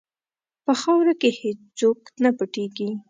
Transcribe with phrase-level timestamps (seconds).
[0.65, 2.89] په خاوره کې هېڅ څوک نه پټیږي.